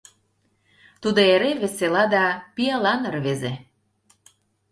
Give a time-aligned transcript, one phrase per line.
[1.01, 2.23] Тудо эре весела да
[2.55, 3.53] пиалан рвезе.